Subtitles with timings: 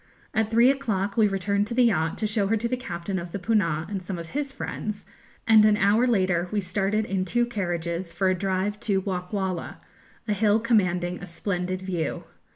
[0.33, 3.31] At three o'clock we returned to the yacht, to show her to the captain of
[3.31, 5.05] the 'Poonah' and some of his friends,
[5.47, 9.75] and an hour later we started in two carriages for a drive to Wockwalla,
[10.27, 12.23] a hill commanding a splendid view.